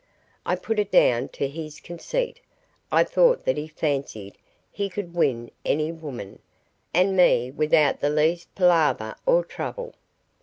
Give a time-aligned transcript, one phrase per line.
[0.47, 2.39] I put it down to his conceit.
[2.91, 4.35] I thought that he fancied
[4.71, 6.39] he could win any woman,
[6.91, 9.93] and me without the least palaver or trouble.